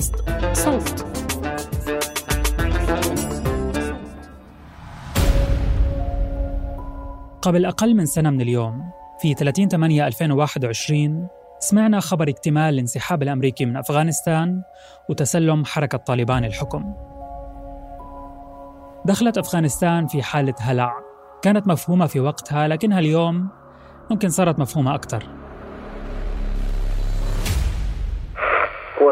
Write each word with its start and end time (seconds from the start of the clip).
بودكاست 0.00 0.14
صوت. 0.52 1.06
قبل 7.42 7.66
أقل 7.66 7.94
من 7.94 8.06
سنة 8.06 8.30
من 8.30 8.40
اليوم 8.40 8.90
في 9.20 9.34
30 9.34 9.68
8 9.68 10.06
2021 10.06 11.28
سمعنا 11.58 12.00
خبر 12.00 12.28
اكتمال 12.28 12.74
الانسحاب 12.74 13.22
الأمريكي 13.22 13.64
من 13.64 13.76
أفغانستان 13.76 14.62
وتسلم 15.08 15.64
حركة 15.64 15.98
طالبان 15.98 16.44
الحكم. 16.44 16.94
دخلت 19.04 19.38
أفغانستان 19.38 20.06
في 20.06 20.22
حالة 20.22 20.54
هلع. 20.60 20.94
كانت 21.42 21.66
مفهومة 21.66 22.06
في 22.06 22.20
وقتها 22.20 22.68
لكنها 22.68 22.98
اليوم 22.98 23.48
ممكن 24.10 24.28
صارت 24.28 24.58
مفهومة 24.58 24.94
أكثر. 24.94 25.39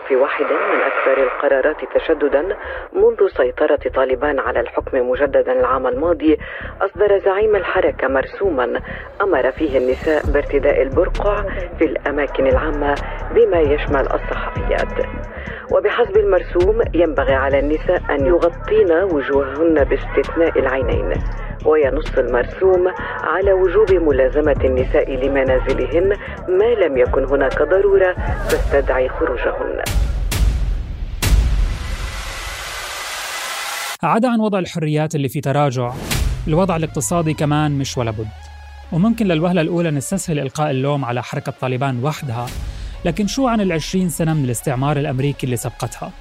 وفي 0.08 0.16
واحد 0.16 0.44
من 0.44 0.80
أكثر 0.80 1.22
القرارات 1.22 1.76
تشددا 1.94 2.56
منذ 2.92 3.28
سيطرة 3.36 3.80
طالبان 3.94 4.38
على 4.38 4.60
الحكم 4.60 5.10
مجددا 5.10 5.52
العام 5.52 5.86
الماضي 5.86 6.38
أصدر 6.80 7.18
زعيم 7.18 7.56
الحركة 7.56 8.08
مرسوما 8.08 8.80
أمر 9.22 9.50
فيه 9.50 9.78
النساء 9.78 10.22
بارتداء 10.32 10.82
البرقع 10.82 11.42
في 11.78 11.84
الأماكن 11.84 12.46
العامة 12.46 12.94
بما 13.34 13.60
يشمل 13.60 14.00
الصحفيات. 14.00 15.06
وبحسب 15.72 16.16
المرسوم 16.16 16.82
ينبغي 16.94 17.34
على 17.34 17.58
النساء 17.58 18.00
أن 18.10 18.26
يغطين 18.26 18.92
وجوههن 18.92 19.84
باستثناء 19.84 20.58
العينين. 20.58 21.12
وينص 21.68 22.18
المرسوم 22.18 22.88
على 23.22 23.52
وجوب 23.52 23.92
ملازمة 23.92 24.56
النساء 24.64 25.10
لمنازلهن 25.10 26.08
ما 26.48 26.86
لم 26.86 26.98
يكن 26.98 27.24
هناك 27.24 27.62
ضرورة 27.62 28.16
تستدعي 28.48 29.08
خروجهن 29.08 29.82
عدا 34.02 34.28
عن 34.28 34.40
وضع 34.40 34.58
الحريات 34.58 35.14
اللي 35.14 35.28
في 35.28 35.40
تراجع 35.40 35.92
الوضع 36.48 36.76
الاقتصادي 36.76 37.34
كمان 37.34 37.78
مش 37.78 37.98
ولا 37.98 38.10
بد 38.10 38.28
وممكن 38.92 39.26
للوهلة 39.26 39.60
الأولى 39.60 39.90
نستسهل 39.90 40.38
إلقاء 40.38 40.70
اللوم 40.70 41.04
على 41.04 41.22
حركة 41.22 41.52
طالبان 41.60 42.04
وحدها 42.04 42.46
لكن 43.04 43.26
شو 43.26 43.48
عن 43.48 43.60
العشرين 43.60 44.08
سنة 44.08 44.34
من 44.34 44.44
الاستعمار 44.44 44.96
الأمريكي 44.96 45.46
اللي 45.46 45.56
سبقتها؟ 45.56 46.12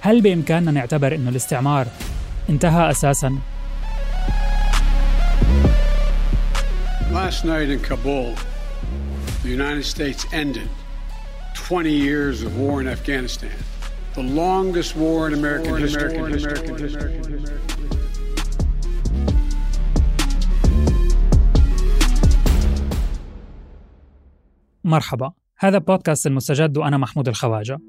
هل 0.00 0.20
بإمكاننا 0.22 0.70
نعتبر 0.70 1.14
أنه 1.14 1.30
الاستعمار 1.30 1.86
انتهى 2.50 2.90
أساساً؟ 2.90 3.38
Last 7.25 7.45
night 7.45 7.69
in 7.69 7.79
Kabul, 7.79 8.35
the 9.43 9.49
United 9.49 9.83
States 9.83 10.25
ended 10.33 10.69
20 11.55 11.91
years 11.91 12.43
of 12.43 12.57
war 12.57 12.81
in 12.81 12.87
Afghanistan, 12.87 13.57
the 14.15 14.23
longest 14.23 14.95
war 14.95 15.27
in 15.27 15.33
American 15.33 15.69
war 15.71 15.77
in 15.77 15.83
history. 15.83 16.15
American 16.15 16.77
history. 16.77 17.21
مرحبا 24.83 25.31
هذا 25.57 25.77
بودكاست 25.77 26.27
المستجد 26.27 26.77
وأنا 26.77 26.97
محمود 26.97 27.27
الخواجة 27.27 27.79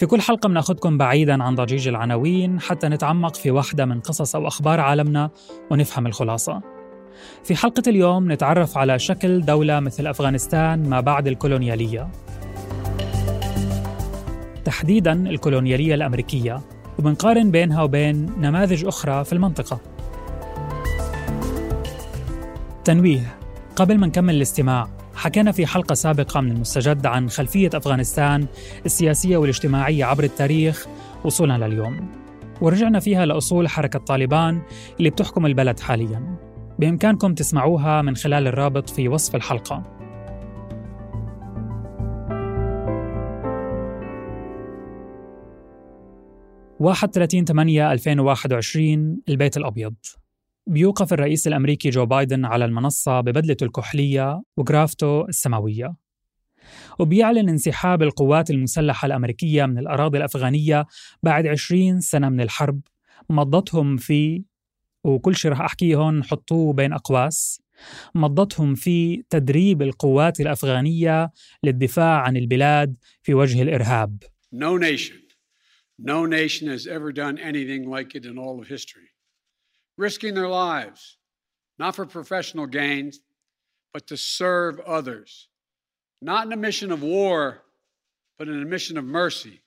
في 0.00 0.06
كل 0.06 0.20
حلقة 0.20 0.48
بناخدكم 0.48 0.98
بعيدا 0.98 1.42
عن 1.42 1.54
ضجيج 1.54 1.88
العناوين 1.88 2.60
حتى 2.60 2.88
نتعمق 2.88 3.36
في 3.36 3.50
واحدة 3.50 3.84
من 3.84 4.00
قصص 4.00 4.36
أو 4.36 4.46
أخبار 4.46 4.80
عالمنا 4.80 5.30
ونفهم 5.70 6.06
الخلاصة. 6.06 6.60
في 7.44 7.56
حلقة 7.56 7.82
اليوم 7.86 8.32
نتعرف 8.32 8.78
على 8.78 8.98
شكل 8.98 9.40
دولة 9.40 9.80
مثل 9.80 10.06
أفغانستان 10.06 10.88
ما 10.88 11.00
بعد 11.00 11.28
الكولونيالية. 11.28 12.08
تحديدا 14.64 15.12
الكولونيالية 15.12 15.94
الأمريكية 15.94 16.60
وبنقارن 16.98 17.50
بينها 17.50 17.82
وبين 17.82 18.26
نماذج 18.38 18.84
أخرى 18.84 19.24
في 19.24 19.32
المنطقة. 19.32 19.80
تنويه 22.84 23.36
قبل 23.76 23.98
ما 23.98 24.06
نكمل 24.06 24.34
الاستماع 24.34 24.88
حكينا 25.20 25.52
في 25.52 25.66
حلقة 25.66 25.94
سابقة 25.94 26.40
من 26.40 26.52
المستجد 26.52 27.06
عن 27.06 27.28
خلفية 27.28 27.70
أفغانستان 27.74 28.46
السياسية 28.86 29.36
والاجتماعية 29.36 30.04
عبر 30.04 30.24
التاريخ 30.24 30.86
وصولا 31.24 31.58
لليوم. 31.58 32.08
ورجعنا 32.60 33.00
فيها 33.00 33.26
لأصول 33.26 33.68
حركة 33.68 33.98
طالبان 33.98 34.62
اللي 34.98 35.10
بتحكم 35.10 35.46
البلد 35.46 35.80
حاليا. 35.80 36.36
بإمكانكم 36.78 37.34
تسمعوها 37.34 38.02
من 38.02 38.16
خلال 38.16 38.46
الرابط 38.46 38.90
في 38.90 39.08
وصف 39.08 39.34
الحلقة. 39.34 39.82
31 46.80 47.44
8 47.44 47.92
2021 47.92 49.18
البيت 49.28 49.56
الأبيض. 49.56 49.94
بيوقف 50.66 51.12
الرئيس 51.12 51.46
الأمريكي 51.46 51.90
جو 51.90 52.06
بايدن 52.06 52.44
على 52.44 52.64
المنصة 52.64 53.20
ببدلته 53.20 53.64
الكحلية 53.64 54.42
وجرافته 54.56 55.24
السماوية. 55.28 55.94
وبيعلن 56.98 57.48
انسحاب 57.48 58.02
القوات 58.02 58.50
المسلحة 58.50 59.06
الأمريكية 59.06 59.66
من 59.66 59.78
الأراضي 59.78 60.18
الأفغانية 60.18 60.86
بعد 61.22 61.46
20 61.46 62.00
سنة 62.00 62.28
من 62.28 62.40
الحرب. 62.40 62.80
مضتهم 63.30 63.96
في 63.96 64.44
وكل 65.04 65.34
شيء 65.36 65.50
رح 65.50 65.60
أحكيه 65.60 65.96
هون 65.96 66.24
حطوه 66.24 66.72
بين 66.72 66.92
أقواس. 66.92 67.62
مضتهم 68.14 68.74
في 68.74 69.22
تدريب 69.30 69.82
القوات 69.82 70.40
الأفغانية 70.40 71.32
للدفاع 71.64 72.20
عن 72.20 72.36
البلاد 72.36 72.96
في 73.22 73.34
وجه 73.34 73.62
الإرهاب. 73.62 74.24
No 74.52 74.78
nation, 74.78 75.20
no 75.98 76.26
nation 76.26 76.66
has 76.68 76.86
ever 76.86 77.12
done 77.12 77.38
anything 77.38 77.84
like 77.88 78.14
it 78.14 78.24
in 78.24 78.36
all 78.38 78.60
of 78.60 78.68
history. 78.68 79.09
Risking 80.06 80.34
their 80.34 80.52
lives, 80.64 81.00
not 81.82 81.92
for 81.96 82.04
professional 82.18 82.66
gains, 82.80 83.14
but 83.94 84.02
to 84.10 84.16
serve 84.16 84.74
others, 84.98 85.30
not 86.30 86.46
in 86.46 86.52
a 86.58 86.60
mission 86.68 86.90
of 86.96 87.00
war, 87.02 87.40
but 88.38 88.46
in 88.48 88.58
a 88.66 88.70
mission 88.76 88.96
of 88.96 89.04
mercy. 89.04 89.60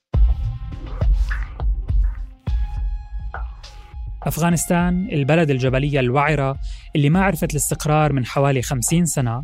أفغانستان 4.24 5.10
البلد 5.12 5.50
الجبلية 5.52 6.00
الوعرة 6.00 6.60
اللي 6.96 7.10
ما 7.10 7.24
عرفت 7.24 7.52
الاستقرار 7.52 8.14
من 8.14 8.26
حوالي 8.26 8.62
50 8.62 9.06
سنة 9.06 9.44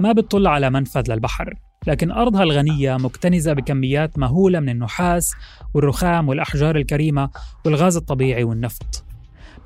ما 0.00 0.12
بتطل 0.12 0.46
على 0.46 0.70
منفذ 0.70 1.12
للبحر. 1.12 1.54
لكن 1.86 2.10
أرضها 2.10 2.42
الغنية 2.42 2.96
مكتنزة 2.96 3.52
بكميات 3.52 4.18
مهولة 4.18 4.60
من 4.60 4.68
النحاس 4.68 5.34
والرخام 5.74 6.28
والأحجار 6.28 6.76
الكريمة 6.76 7.30
والغاز 7.64 7.96
الطبيعي 7.96 8.44
والنفط. 8.44 9.05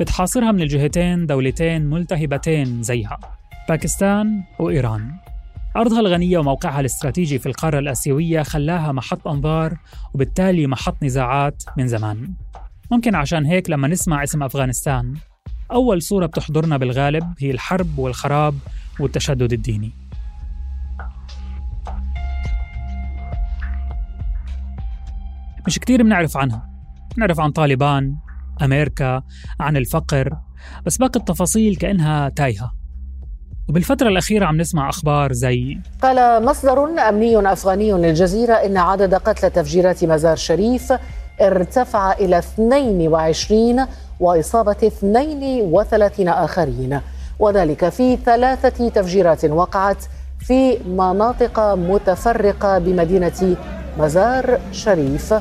بتحاصرها 0.00 0.52
من 0.52 0.62
الجهتين 0.62 1.26
دولتين 1.26 1.86
ملتهبتين 1.86 2.82
زيها 2.82 3.18
باكستان 3.68 4.42
وإيران. 4.58 5.12
أرضها 5.76 6.00
الغنية 6.00 6.38
وموقعها 6.38 6.80
الاستراتيجي 6.80 7.38
في 7.38 7.46
القارة 7.46 7.78
الآسيوية 7.78 8.42
خلاها 8.42 8.92
محط 8.92 9.28
أنظار 9.28 9.78
وبالتالي 10.14 10.66
محط 10.66 11.02
نزاعات 11.02 11.62
من 11.76 11.88
زمان. 11.88 12.34
ممكن 12.90 13.14
عشان 13.14 13.46
هيك 13.46 13.70
لما 13.70 13.88
نسمع 13.88 14.22
اسم 14.22 14.42
أفغانستان 14.42 15.14
أول 15.72 16.02
صورة 16.02 16.26
بتحضرنا 16.26 16.76
بالغالب 16.76 17.34
هي 17.38 17.50
الحرب 17.50 17.98
والخراب 17.98 18.54
والتشدد 19.00 19.52
الديني. 19.52 19.92
مش 25.66 25.78
كتير 25.78 26.02
بنعرف 26.02 26.36
عنها. 26.36 26.70
بنعرف 27.16 27.40
عن 27.40 27.50
طالبان 27.50 28.16
أمريكا 28.62 29.22
عن 29.60 29.76
الفقر 29.76 30.30
بس 30.86 30.96
باقي 30.96 31.20
التفاصيل 31.20 31.76
كأنها 31.76 32.28
تايهة. 32.28 32.80
وبالفترة 33.68 34.08
الأخيرة 34.08 34.46
عم 34.46 34.56
نسمع 34.56 34.88
أخبار 34.88 35.32
زي 35.32 35.78
قال 36.02 36.44
مصدر 36.44 36.84
أمني 36.84 37.52
أفغاني 37.52 37.92
للجزيرة 37.92 38.54
إن 38.54 38.76
عدد 38.76 39.14
قتلى 39.14 39.50
تفجيرات 39.50 40.04
مزار 40.04 40.36
شريف 40.36 40.92
ارتفع 41.40 42.12
إلى 42.12 42.38
22 42.38 43.86
وإصابة 44.20 44.76
32 44.86 46.28
آخرين. 46.28 47.00
وذلك 47.38 47.88
في 47.88 48.16
ثلاثة 48.16 48.88
تفجيرات 48.88 49.44
وقعت 49.44 50.04
في 50.38 50.78
مناطق 50.78 51.60
متفرقة 51.60 52.78
بمدينة 52.78 53.56
مزار 53.98 54.60
شريف 54.72 55.34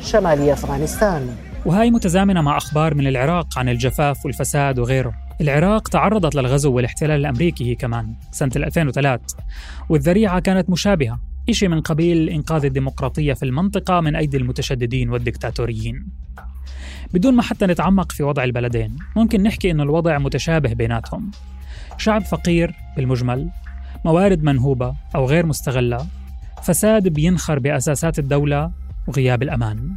شمال 0.00 0.50
أفغانستان. 0.50 1.36
وهاي 1.66 1.90
متزامنة 1.90 2.40
مع 2.40 2.56
أخبار 2.56 2.94
من 2.94 3.06
العراق 3.06 3.58
عن 3.58 3.68
الجفاف 3.68 4.26
والفساد 4.26 4.78
وغيره. 4.78 5.14
العراق 5.40 5.88
تعرضت 5.88 6.34
للغزو 6.34 6.72
والاحتلال 6.72 7.20
الأمريكي 7.20 7.70
هي 7.70 7.74
كمان 7.74 8.14
سنة 8.32 8.50
2003 8.56 9.36
والذريعة 9.88 10.40
كانت 10.40 10.70
مشابهة 10.70 11.20
إشي 11.48 11.68
من 11.68 11.80
قبيل 11.80 12.28
إنقاذ 12.28 12.64
الديمقراطية 12.64 13.32
في 13.32 13.42
المنطقة 13.42 14.00
من 14.00 14.16
أيدي 14.16 14.36
المتشددين 14.36 15.10
والدكتاتوريين. 15.10 16.06
بدون 17.14 17.34
ما 17.34 17.42
حتى 17.42 17.66
نتعمق 17.66 18.12
في 18.12 18.22
وضع 18.22 18.44
البلدين 18.44 18.96
ممكن 19.16 19.42
نحكي 19.42 19.70
إنه 19.70 19.82
الوضع 19.82 20.18
متشابه 20.18 20.72
بيناتهم. 20.72 21.30
شعب 21.98 22.22
فقير 22.22 22.74
بالمجمل 22.96 23.50
موارد 24.04 24.42
منهوبة 24.42 24.94
أو 25.14 25.26
غير 25.26 25.46
مستغلة 25.46 26.06
فساد 26.62 27.08
بينخر 27.08 27.58
بأساسات 27.58 28.18
الدولة 28.18 28.70
وغياب 29.08 29.42
الأمان. 29.42 29.96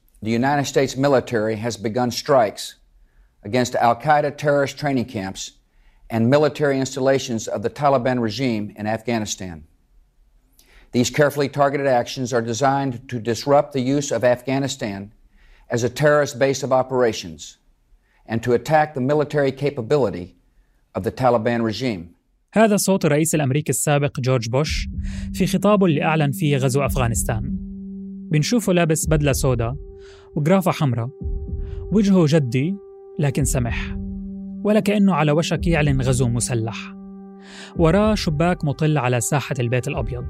the 0.22 0.30
United 0.30 0.64
States 0.64 0.96
military 0.96 1.56
has 1.56 1.76
begun 1.76 2.10
strikes 2.10 2.76
against 3.42 3.74
Al 3.76 3.96
Qaeda 3.96 4.36
terrorist 4.36 4.78
training 4.78 5.04
camps 5.04 5.52
and 6.10 6.30
military 6.30 6.78
installations 6.78 7.46
of 7.48 7.62
the 7.62 7.70
Taliban 7.70 8.20
regime 8.20 8.74
in 8.76 8.86
Afghanistan. 8.86 9.64
These 10.92 11.10
carefully 11.10 11.48
targeted 11.48 11.86
actions 11.86 12.32
are 12.32 12.42
designed 12.42 13.08
to 13.10 13.18
disrupt 13.18 13.72
the 13.72 13.80
use 13.80 14.10
of 14.10 14.24
Afghanistan 14.24 15.12
as 15.68 15.82
a 15.82 15.90
terrorist 15.90 16.38
base 16.38 16.62
of 16.62 16.72
operations 16.72 17.58
and 18.26 18.42
to 18.42 18.52
attack 18.52 18.94
the 18.94 19.00
military 19.00 19.52
capability 19.52 20.36
of 20.94 21.02
the 21.04 21.12
Taliban 21.12 21.62
regime. 21.62 22.14
هذا 22.52 22.76
صوت 22.76 23.04
الرئيس 23.04 23.34
الأمريكي 23.34 23.70
السابق 23.70 24.20
جورج 24.20 24.48
بوش 24.48 24.88
في 25.32 25.46
خطابه 25.46 25.86
اللي 25.86 26.02
أعلن 26.02 26.32
فيه 26.32 26.56
غزو 26.56 26.86
أفغانستان 26.86 27.56
بنشوفه 28.30 28.72
لابس 28.72 29.06
بدلة 29.06 29.32
سودا 29.32 29.76
وجرافة 30.35 30.71
حمراء 30.71 31.09
وجهه 31.91 32.25
جدي 32.27 32.75
لكن 33.19 33.45
سمح 33.45 33.97
ولا 34.63 34.79
كأنه 34.79 35.13
على 35.13 35.31
وشك 35.31 35.67
يعلن 35.67 36.01
غزو 36.01 36.27
مسلح 36.27 36.95
وراه 37.75 38.15
شباك 38.15 38.65
مطل 38.65 38.97
على 38.97 39.21
ساحة 39.21 39.55
البيت 39.59 39.87
الأبيض 39.87 40.25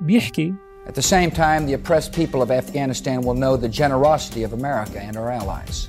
بيحكي 0.00 0.54
At 0.86 0.94
the 0.94 1.02
same 1.02 1.30
time, 1.30 1.64
the 1.64 1.72
oppressed 1.72 2.12
people 2.12 2.42
of 2.42 2.50
Afghanistan 2.50 3.22
will 3.22 3.38
know 3.42 3.56
the 3.56 3.70
generosity 3.82 4.42
of 4.42 4.52
America 4.52 4.98
and 5.00 5.16
our 5.16 5.30
allies. 5.30 5.88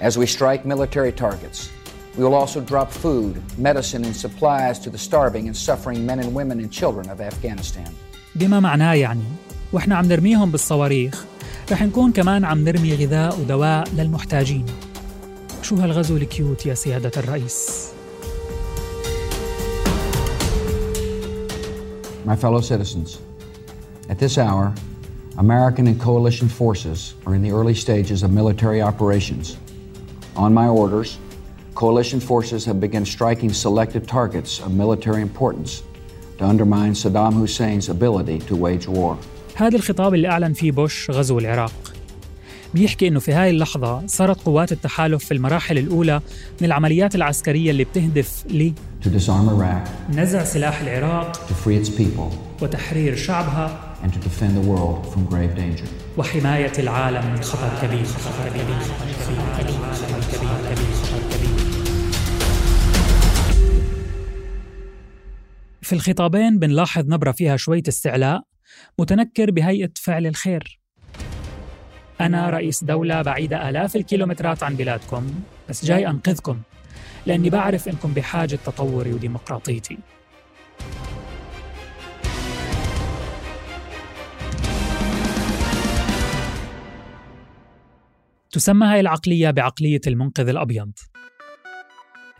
As 0.00 0.18
we 0.18 0.26
strike 0.26 0.66
military 0.74 1.12
targets, 1.12 1.70
we 2.16 2.24
will 2.24 2.34
also 2.34 2.60
drop 2.60 2.90
food, 2.90 3.34
medicine, 3.68 4.04
and 4.04 4.16
supplies 4.24 4.80
to 4.80 4.90
the 4.90 4.98
starving 4.98 5.44
and 5.46 5.56
suffering 5.56 6.04
men 6.04 6.18
and 6.18 6.34
women 6.34 6.58
and 6.62 6.70
children 6.80 7.08
of 7.08 7.20
Afghanistan. 7.20 7.90
بما 8.34 8.60
معناه 8.60 8.94
يعني 8.94 9.24
وإحنا 9.72 9.96
عم 9.96 10.04
نرميهم 10.04 10.50
بالصواريخ 10.50 11.31
رح 11.70 11.82
نكون 11.82 12.12
كمان 12.12 12.44
عم 12.44 12.64
نرمي 12.64 12.94
غذاء 12.94 13.40
ودواء 13.40 13.88
للمحتاجين 13.96 14.66
شو 15.62 15.76
هالغزو 15.76 16.16
الكيوت 16.16 16.66
يا 16.66 16.74
سيادة 16.74 17.12
الرئيس 17.16 17.88
My 22.24 22.36
fellow 22.36 22.60
citizens, 22.60 23.18
at 24.08 24.18
this 24.20 24.38
hour, 24.38 24.72
American 25.38 25.88
and 25.88 26.00
coalition 26.00 26.48
forces 26.48 27.14
are 27.26 27.34
in 27.34 27.42
the 27.42 27.50
early 27.50 27.74
stages 27.74 28.22
of 28.22 28.30
military 28.30 28.80
operations. 28.80 29.56
On 30.36 30.54
my 30.54 30.68
orders, 30.68 31.18
coalition 31.74 32.20
forces 32.20 32.64
have 32.64 32.78
begun 32.80 33.04
striking 33.04 33.52
selected 33.52 34.06
targets 34.06 34.60
of 34.60 34.72
military 34.72 35.20
importance 35.20 35.82
to 36.38 36.44
undermine 36.44 36.92
Saddam 36.92 37.34
Hussein's 37.34 37.88
ability 37.88 38.38
to 38.40 38.54
wage 38.54 38.86
war. 38.86 39.18
هذا 39.54 39.76
الخطاب 39.76 40.14
اللي 40.14 40.28
أعلن 40.28 40.52
فيه 40.52 40.72
بوش 40.72 41.10
غزو 41.10 41.38
العراق. 41.38 41.72
بيحكي 42.74 43.08
إنه 43.08 43.20
في 43.20 43.32
هاي 43.32 43.50
اللحظة 43.50 44.06
صارت 44.06 44.40
قوات 44.40 44.72
التحالف 44.72 45.24
في 45.24 45.34
المراحل 45.34 45.78
الأولى 45.78 46.20
من 46.60 46.66
العمليات 46.66 47.14
العسكرية 47.14 47.70
اللي 47.70 47.84
بتهدف 47.84 48.44
Iraq, 49.04 49.88
لنزع 50.12 50.44
سلاح 50.44 50.80
العراق. 50.80 51.36
To 51.36 51.52
free 51.66 51.86
its 51.86 51.90
people, 51.90 52.62
وتحرير 52.62 53.16
شعبها. 53.16 53.94
And 54.04 54.06
to 54.06 54.16
defend 54.16 54.56
the 54.56 54.66
world 54.68 55.12
from 55.12 55.34
grave 55.34 55.58
danger. 55.58 55.88
وحماية 56.18 56.72
العالم 56.78 57.32
من 57.32 57.42
خطر 57.42 57.86
كبير 57.86 58.04
خطر 58.04 58.48
كبير 58.48 58.78
خطر 58.80 59.62
كبير 59.62 59.74
خطر 59.92 60.36
كبير 60.36 60.92
خطر 61.02 61.36
كبير. 61.36 61.52
في 65.82 65.92
الخطابين 65.92 66.58
بنلاحظ 66.58 67.04
نبرة 67.08 67.32
فيها 67.32 67.56
شوية 67.56 67.82
استعلاء. 67.88 68.51
متنكر 68.98 69.50
بهيئة 69.50 69.90
فعل 69.96 70.26
الخير. 70.26 70.80
أنا 72.20 72.50
رئيس 72.50 72.84
دولة 72.84 73.22
بعيدة 73.22 73.68
آلاف 73.68 73.96
الكيلومترات 73.96 74.62
عن 74.62 74.76
بلادكم 74.76 75.34
بس 75.68 75.84
جاي 75.84 76.08
أنقذكم 76.08 76.60
لأني 77.26 77.50
بعرف 77.50 77.88
إنكم 77.88 78.14
بحاجة 78.14 78.58
تطوري 78.66 79.12
وديمقراطيتي. 79.12 79.98
تسمى 88.50 88.86
هاي 88.86 89.00
العقلية 89.00 89.50
بعقلية 89.50 90.00
المنقذ 90.06 90.48
الأبيض. 90.48 90.92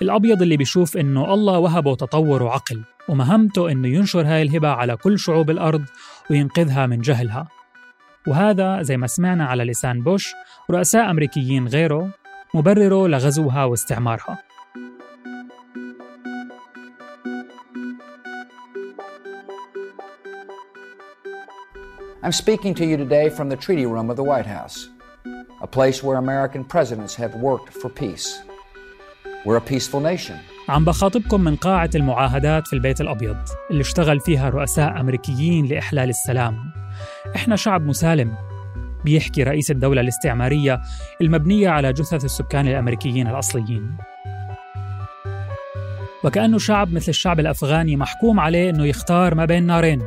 الأبيض 0.02 0.42
اللي 0.42 0.56
بيشوف 0.56 0.96
إنه 0.96 1.34
الله 1.34 1.58
وهبه 1.58 1.94
تطور 1.96 2.42
وعقل. 2.42 2.82
ومهمته 3.08 3.70
إنه 3.72 3.88
ينشر 3.88 4.26
هاي 4.26 4.42
الهبة 4.42 4.68
على 4.68 4.96
كل 4.96 5.18
شعوب 5.18 5.50
الأرض 5.50 5.84
وينقذها 6.30 6.86
من 6.86 7.00
جهلها 7.00 7.48
وهذا 8.26 8.82
زي 8.82 8.96
ما 8.96 9.06
سمعنا 9.06 9.44
على 9.46 9.64
لسان 9.64 10.00
بوش 10.00 10.34
ورؤساء 10.68 11.10
أمريكيين 11.10 11.68
غيره 11.68 12.10
مبرره 12.54 13.08
لغزوها 13.08 13.64
واستعمارها 13.64 14.38
I'm 22.24 22.30
speaking 22.30 22.72
to 22.74 22.86
you 22.86 22.96
today 22.96 23.28
from 23.28 23.48
the 23.48 23.56
Treaty 23.56 23.84
Room 23.84 24.08
of 24.08 24.16
the 24.16 24.22
White 24.22 24.46
House, 24.46 24.90
a 25.60 25.66
place 25.66 26.04
where 26.04 26.18
American 26.18 26.64
presidents 26.64 27.16
have 27.16 27.34
worked 27.34 27.70
for 27.70 27.88
peace. 27.88 28.42
We're 29.44 29.56
a 29.56 29.60
peaceful 29.60 29.98
nation. 29.98 30.38
عم 30.68 30.84
بخاطبكم 30.84 31.40
من 31.40 31.56
قاعة 31.56 31.90
المعاهدات 31.94 32.66
في 32.66 32.72
البيت 32.72 33.00
الأبيض 33.00 33.36
اللي 33.70 33.80
اشتغل 33.80 34.20
فيها 34.20 34.48
رؤساء 34.48 35.00
أمريكيين 35.00 35.66
لإحلال 35.66 36.08
السلام. 36.08 36.58
إحنا 37.36 37.56
شعب 37.56 37.86
مسالم 37.86 38.34
بيحكي 39.04 39.42
رئيس 39.42 39.70
الدولة 39.70 40.00
الاستعمارية 40.00 40.80
المبنية 41.20 41.68
على 41.68 41.92
جثث 41.92 42.24
السكان 42.24 42.68
الأمريكيين 42.68 43.26
الأصليين. 43.26 43.96
وكأنه 46.24 46.58
شعب 46.58 46.92
مثل 46.92 47.08
الشعب 47.08 47.40
الأفغاني 47.40 47.96
محكوم 47.96 48.40
عليه 48.40 48.70
أنه 48.70 48.86
يختار 48.86 49.34
ما 49.34 49.44
بين 49.44 49.66
نارين. 49.66 50.02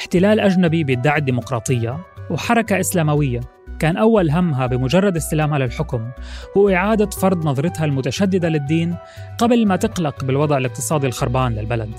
احتلال 0.00 0.40
أجنبي 0.40 0.84
بيدعي 0.84 1.18
الديمقراطية 1.18 1.98
وحركة 2.30 2.80
إسلاموية. 2.80 3.40
كان 3.78 3.96
أول 3.96 4.30
همها 4.30 4.66
بمجرد 4.66 5.16
استلامها 5.16 5.58
للحكم 5.58 6.10
هو 6.56 6.68
إعادة 6.68 7.10
فرض 7.10 7.46
نظرتها 7.46 7.84
المتشددة 7.84 8.48
للدين 8.48 8.96
قبل 9.38 9.66
ما 9.66 9.76
تقلق 9.76 10.24
بالوضع 10.24 10.58
الاقتصادي 10.58 11.06
الخربان 11.06 11.52
للبلد. 11.52 11.90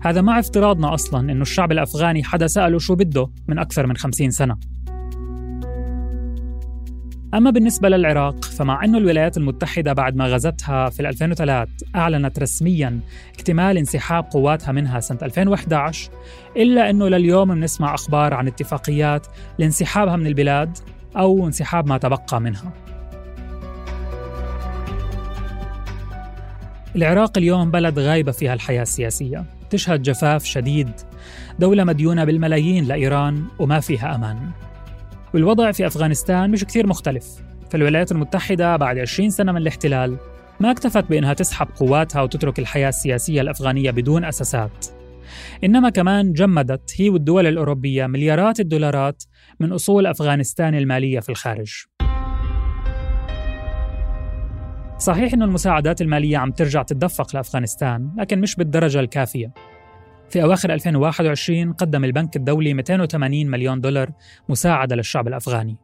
هذا 0.00 0.20
مع 0.20 0.38
افتراضنا 0.38 0.94
أصلا 0.94 1.32
أنه 1.32 1.42
الشعب 1.42 1.72
الأفغاني 1.72 2.24
حدا 2.24 2.46
سأله 2.46 2.78
شو 2.78 2.94
بده 2.94 3.30
من 3.48 3.58
أكثر 3.58 3.86
من 3.86 3.96
خمسين 3.96 4.30
سنة. 4.30 4.56
أما 7.34 7.50
بالنسبة 7.50 7.88
للعراق 7.88 8.44
فمع 8.44 8.84
أنه 8.84 8.98
الولايات 8.98 9.36
المتحدة 9.36 9.92
بعد 9.92 10.16
ما 10.16 10.26
غزتها 10.26 10.90
في 10.90 11.08
2003 11.08 11.72
أعلنت 11.96 12.38
رسميا 12.38 13.00
اكتمال 13.34 13.78
انسحاب 13.78 14.24
قواتها 14.30 14.72
منها 14.72 15.00
سنة 15.00 15.18
2011 15.22 16.10
إلا 16.56 16.90
أنه 16.90 17.08
لليوم 17.08 17.54
بنسمع 17.54 17.94
أخبار 17.94 18.34
عن 18.34 18.46
اتفاقيات 18.46 19.26
لانسحابها 19.58 20.16
من 20.16 20.26
البلاد 20.26 20.78
أو 21.16 21.46
انسحاب 21.46 21.86
ما 21.86 21.98
تبقى 21.98 22.40
منها. 22.40 22.72
العراق 26.96 27.38
اليوم 27.38 27.70
بلد 27.70 27.98
غايبة 27.98 28.32
فيها 28.32 28.54
الحياة 28.54 28.82
السياسية. 28.82 29.44
تشهد 29.70 30.02
جفاف 30.02 30.44
شديد. 30.44 30.90
دولة 31.58 31.84
مديونة 31.84 32.24
بالملايين 32.24 32.84
لإيران 32.84 33.44
وما 33.58 33.80
فيها 33.80 34.14
أمان. 34.14 34.50
والوضع 35.34 35.72
في 35.72 35.86
أفغانستان 35.86 36.50
مش 36.50 36.64
كثير 36.64 36.86
مختلف 36.86 37.26
فالولايات 37.70 38.12
المتحدة 38.12 38.76
بعد 38.76 38.98
20 38.98 39.30
سنة 39.30 39.52
من 39.52 39.58
الاحتلال 39.58 40.16
ما 40.60 40.70
اكتفت 40.70 41.04
بأنها 41.04 41.34
تسحب 41.34 41.68
قواتها 41.76 42.22
وتترك 42.22 42.58
الحياة 42.58 42.88
السياسية 42.88 43.40
الأفغانية 43.40 43.90
بدون 43.90 44.24
أساسات. 44.24 44.86
إنما 45.64 45.90
كمان 45.90 46.32
جمدت 46.32 46.94
هي 46.96 47.10
والدول 47.10 47.46
الأوروبية 47.46 48.06
مليارات 48.06 48.60
الدولارات 48.60 49.22
من 49.60 49.72
أصول 49.72 50.06
أفغانستان 50.06 50.74
المالية 50.74 51.20
في 51.20 51.28
الخارج. 51.28 51.72
صحيح 54.98 55.32
أن 55.32 55.42
المساعدات 55.42 56.00
المالية 56.02 56.38
عم 56.38 56.50
ترجع 56.50 56.82
تتدفق 56.82 57.36
لأفغانستان 57.36 58.10
لكن 58.18 58.40
مش 58.40 58.56
بالدرجة 58.56 59.00
الكافية. 59.00 59.73
في 60.34 60.42
أواخر 60.42 60.72
2021 60.74 61.72
قدم 61.72 62.04
البنك 62.04 62.36
الدولي 62.36 62.74
280 62.74 63.46
مليون 63.46 63.80
دولار 63.80 64.10
مساعدة 64.48 64.96
للشعب 64.96 65.28
الأفغاني. 65.28 65.76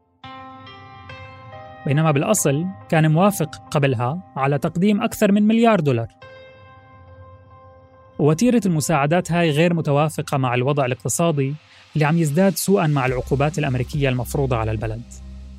بينما 1.87 2.11
بالأصل 2.11 2.67
كان 2.89 3.11
موافق 3.11 3.57
قبلها 3.71 4.33
على 4.37 4.59
تقديم 4.59 5.03
أكثر 5.03 5.33
من 5.33 5.43
مليار 5.43 5.81
دولار. 5.81 6.09
ووتيرة 8.19 8.61
المساعدات 8.67 9.33
هاي 9.33 9.51
غير 9.51 9.75
متوافقة 9.75 10.37
مع 10.37 10.55
الوضع 10.55 10.85
الاقتصادي 10.85 11.55
اللي 11.95 12.05
عم 12.05 12.19
يزداد 12.19 12.57
سوءا 12.57 12.87
مع 12.87 13.07
العقوبات 13.07 13.59
الأمريكية 13.59 14.09
المفروضة 14.09 14.57
على 14.57 14.71
البلد. 14.71 15.03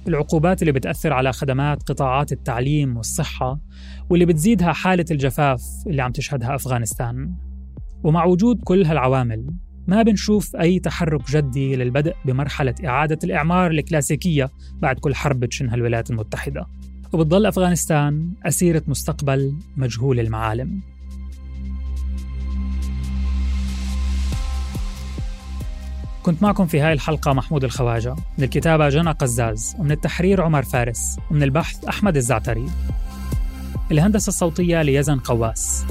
العقوبات 0.08 0.62
اللي 0.62 0.72
بتأثر 0.72 1.14
على 1.14 1.34
خدمات 1.34 1.84
قطاعات 1.84 2.32
التعليم 2.32 2.98
والصحة 2.98 3.60
واللي 4.10 4.26
بتزيدها 4.26 4.74
حالة 4.74 5.06
الجفاف 5.12 5.62
اللي 5.88 6.02
عم 6.02 6.12
تشهدها 6.12 6.56
أفغانستان. 6.56 7.51
ومع 8.04 8.26
وجود 8.26 8.62
كل 8.64 8.86
هالعوامل 8.86 9.46
ما 9.88 10.04
بنشوف 10.04 10.56
أي 10.56 10.80
تحرك 10.80 11.32
جدي 11.32 11.76
للبدء 11.76 12.16
بمرحلة 12.26 12.76
إعادة 12.86 13.20
الإعمار 13.24 13.72
الكلاسيكية 13.72 14.50
بعد 14.80 15.00
كل 15.00 15.16
حرب 15.16 15.40
بتشنها 15.40 15.76
الولايات 15.76 16.10
المتحدة. 16.12 16.68
وبتضل 17.14 17.46
أفغانستان 17.46 18.34
أسيرة 18.46 18.84
مستقبل 18.88 19.56
مجهول 19.78 20.20
المعالم. 20.20 20.82
كنت 26.24 26.44
معكم 26.44 26.68
في 26.68 26.80
هاي 26.80 26.94
الحلقة 26.94 27.34
محمود 27.34 27.64
الخواجة 27.64 28.16
من 28.38 28.44
الكتابة 28.44 28.90
جنى 28.90 29.12
قزاز 29.12 29.76
ومن 29.80 29.92
التحرير 29.92 30.42
عمر 30.42 30.64
فارس 30.64 31.18
ومن 31.32 31.44
البحث 31.44 31.86
أحمد 31.86 32.18
الزعتري. 32.18 32.66
الهندسة 33.92 34.30
الصوتية 34.30 34.82
ليزن 34.82 35.20
قواس. 35.20 35.86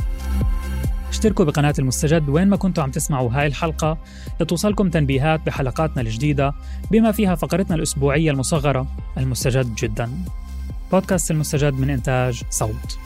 اشتركوا 1.10 1.44
بقناة 1.44 1.74
المستجد 1.78 2.28
وين 2.28 2.48
ما 2.48 2.56
كنتوا 2.56 2.82
عم 2.82 2.90
تسمعوا 2.90 3.30
هاي 3.32 3.46
الحلقة 3.46 3.98
لتوصلكم 4.40 4.90
تنبيهات 4.90 5.46
بحلقاتنا 5.46 6.02
الجديدة 6.02 6.54
بما 6.90 7.12
فيها 7.12 7.34
فقرتنا 7.34 7.76
الأسبوعية 7.76 8.30
المصغرة 8.30 8.86
المستجد 9.18 9.74
جدا 9.74 10.10
بودكاست 10.92 11.30
المستجد 11.30 11.74
من 11.74 11.90
إنتاج 11.90 12.42
صوت 12.50 12.98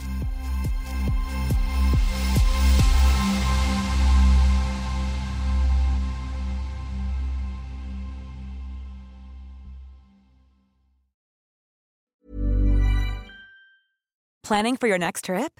Planning 14.43 14.77
for 14.77 14.85
your 14.85 14.99
next 14.99 15.25
trip? 15.25 15.59